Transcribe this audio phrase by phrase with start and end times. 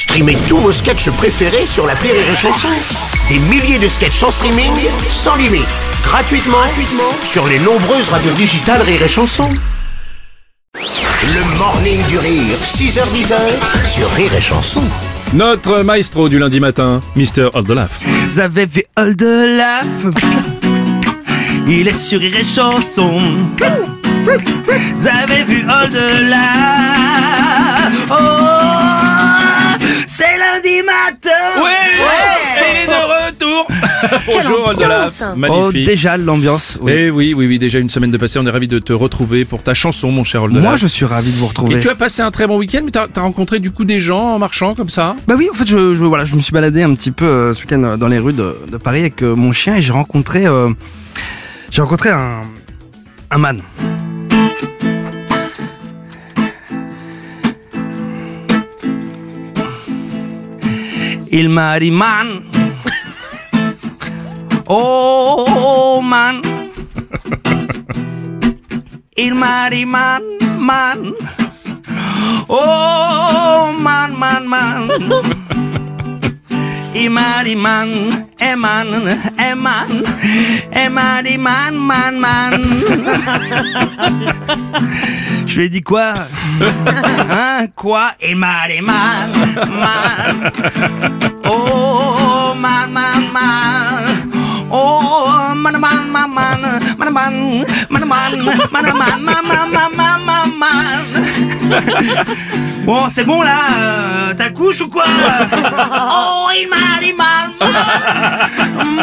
[0.00, 2.68] Streamez tous vos sketchs préférés sur la Rire et Chanson.
[3.28, 4.72] Des milliers de sketchs en streaming,
[5.10, 5.68] sans limite,
[6.02, 9.46] gratuitement, gratuitement sur les nombreuses radios digitales Rire et Chanson.
[10.74, 13.34] Le morning du rire, 6h10
[13.94, 14.82] sur Rire et Chanson.
[15.34, 17.50] Notre maestro du lundi matin, Mr.
[17.52, 18.00] Oldelaf.
[18.00, 19.84] Vous avez vu Oldelaf
[21.68, 23.18] Il est sur Rire et Chanson.
[24.94, 26.89] Vous avez vu Oldelaf
[34.32, 36.78] Bonjour Oldelaf, Oh, déjà l'ambiance.
[36.80, 36.92] oui.
[36.94, 39.44] Eh oui, oui, oui, déjà une semaine de passé, on est ravis de te retrouver
[39.44, 40.62] pour ta chanson, mon cher Oldelaf.
[40.62, 41.76] Moi, je suis ravi de vous retrouver.
[41.76, 44.00] Et tu as passé un très bon week-end, mais t'as as rencontré du coup des
[44.00, 45.16] gens en marchant comme ça?
[45.26, 47.54] Bah oui, en fait, je, je- voilà, je me suis baladé un petit peu euh,
[47.54, 49.92] ce week-end euh, dans les rues de, de Paris avec euh, mon chien et j'ai
[49.92, 50.68] rencontré, euh,
[51.70, 52.42] j'ai rencontré un,
[53.30, 53.60] un man.
[61.32, 62.40] Il m'a dit man,
[64.72, 66.40] oh man,
[69.16, 70.22] il m'a dit man,
[70.58, 71.12] man.
[72.48, 74.88] Oh man, man, man.
[76.94, 78.88] Imani man, eman,
[79.38, 80.02] eman,
[80.72, 82.62] emani man, man, man.
[85.46, 86.26] Je lui ai dit quoi?
[87.30, 87.68] Hein?
[87.76, 88.14] Quoi?
[88.20, 89.30] Imani man,
[89.70, 90.50] man.
[91.44, 92.99] Oh man, man, man
[95.54, 96.28] maman maman
[99.70, 100.76] maman maman
[102.84, 105.04] Bon c'est bon là euh, t'accouches ou quoi
[105.62, 107.50] Oh il m'a dit man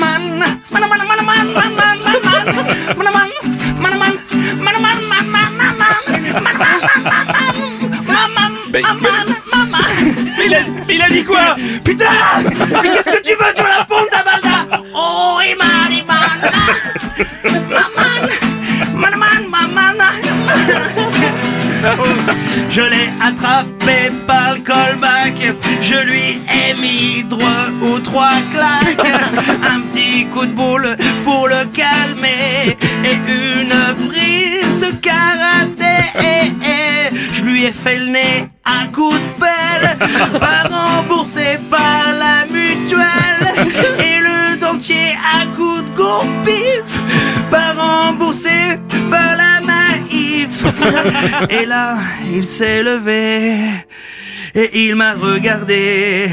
[0.00, 0.22] man
[0.70, 2.46] manaman manaman manaman manaman
[2.96, 3.30] manaman
[3.78, 5.76] manaman manaman
[10.46, 11.56] il a, il a dit quoi?
[11.82, 12.04] Putain!
[12.82, 14.45] Mais qu'est-ce que tu veux Tu vas la pompe ta balle
[22.70, 28.98] Je l'ai attrapé par le callback, je lui ai mis droit ou trois claques,
[29.62, 36.12] un petit coup de boule pour le calmer et une prise de karaté.
[37.32, 39.96] Je lui ai fait le nez à coup de pelle,
[40.40, 43.54] pas remboursé par la mutuelle
[43.98, 46.55] et le dentier à coup de goupif, pas
[48.16, 48.78] remboursé
[49.10, 50.64] par la naïf.
[51.50, 51.96] Et là,
[52.32, 53.54] il s'est levé
[54.54, 56.30] et il m'a regardé.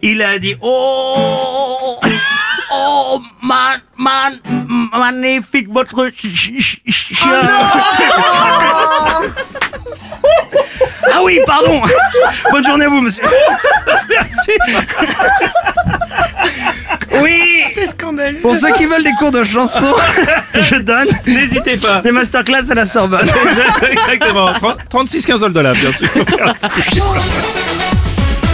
[0.00, 1.98] Il a dit Oh,
[2.72, 4.38] oh, man, man,
[4.96, 7.40] magnifique votre chi- chi- chi- chien.
[11.12, 11.82] ah oui, pardon.
[12.50, 13.24] Bonne journée à vous, monsieur.
[14.08, 14.52] Merci.
[18.42, 19.92] Pour ceux qui veulent des cours de chanson,
[20.54, 23.28] je donne N'hésitez pas des masterclass à la Sorbonne.
[23.90, 24.50] Exactement,
[24.90, 26.08] 36 15 Oldelaf, bien sûr.
[26.44, 27.00] Merci.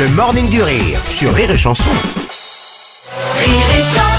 [0.00, 1.90] Le morning du rire sur Rire et Chanson.
[3.38, 4.11] Rire et chanson